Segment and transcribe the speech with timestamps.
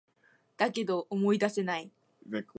[0.57, 1.91] だけど、思い出せない